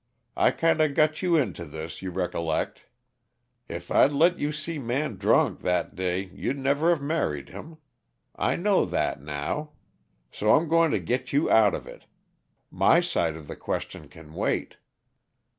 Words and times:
I 0.35 0.49
kinda 0.49 0.89
got 0.89 1.21
you 1.21 1.35
into 1.35 1.63
this, 1.63 2.01
you 2.01 2.09
recollect? 2.09 2.87
If 3.69 3.91
I'd 3.91 4.11
let 4.11 4.39
you 4.39 4.51
see 4.51 4.79
Man 4.79 5.15
drank, 5.15 5.59
that 5.59 5.93
day, 5.93 6.23
you'd 6.23 6.57
never 6.57 6.89
have 6.89 7.03
married 7.03 7.49
him; 7.49 7.77
I 8.35 8.55
know 8.55 8.83
that 8.85 9.21
now. 9.21 9.73
So 10.31 10.53
I'm 10.55 10.67
going 10.67 10.89
to 10.89 10.99
get 10.99 11.33
you 11.33 11.51
out 11.51 11.75
of 11.75 11.85
it. 11.85 12.05
My 12.71 12.99
side 12.99 13.35
of 13.35 13.47
the 13.47 13.55
question 13.55 14.07
can 14.07 14.33
wait." 14.33 14.77